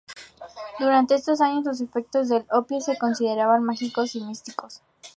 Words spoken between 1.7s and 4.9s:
efectos del opio se consideraban mágicos o místicos.